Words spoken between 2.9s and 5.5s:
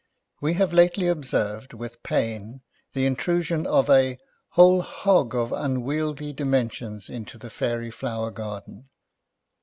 the intrusion of a Whole Hog